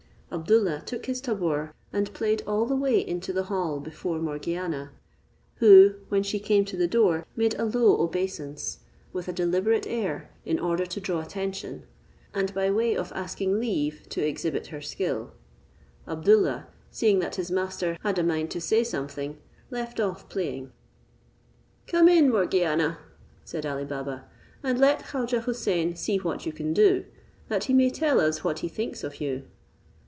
Abdoollah 0.33 0.85
took 0.85 1.07
his 1.07 1.19
tabor 1.19 1.73
and 1.91 2.13
played 2.13 2.41
all 2.47 2.65
the 2.65 2.73
way 2.73 3.05
into 3.05 3.33
the 3.33 3.43
hall 3.51 3.81
before 3.81 4.17
Morgiana, 4.19 4.93
who, 5.55 5.95
when 6.07 6.23
she 6.23 6.39
came 6.39 6.63
to 6.63 6.77
the 6.77 6.87
door, 6.87 7.25
made 7.35 7.53
a 7.55 7.65
low 7.65 7.99
obeisance, 8.01 8.79
with 9.11 9.27
a 9.27 9.33
deliberate 9.33 9.85
air, 9.85 10.31
in 10.45 10.57
order 10.57 10.85
to 10.85 11.01
draw 11.01 11.19
attention, 11.19 11.83
and 12.33 12.53
by 12.53 12.71
way 12.71 12.95
of 12.95 13.11
asking 13.11 13.59
leave 13.59 14.07
to 14.07 14.25
exhibit 14.25 14.67
her 14.67 14.79
skill. 14.79 15.33
Abdoollah, 16.07 16.67
seeing 16.91 17.19
that 17.19 17.35
his 17.35 17.51
master 17.51 17.97
had 18.01 18.17
a 18.17 18.23
mind 18.23 18.51
to 18.51 18.61
say 18.61 18.85
something, 18.85 19.37
left 19.69 19.99
off 19.99 20.29
playing. 20.29 20.71
"Come 21.87 22.07
in, 22.07 22.29
Morgiana," 22.31 22.99
said 23.43 23.65
Ali 23.65 23.83
Baba, 23.83 24.23
"and 24.63 24.79
let 24.79 25.01
Khaujeh 25.03 25.41
Houssain 25.41 25.97
see 25.97 26.15
what 26.15 26.45
you 26.45 26.53
can 26.53 26.71
do, 26.73 27.03
that 27.49 27.65
he 27.65 27.73
may 27.73 27.89
tell 27.89 28.21
us 28.21 28.45
what 28.45 28.59
he 28.59 28.69
thinks 28.69 29.03
of 29.03 29.19
you." 29.19 29.43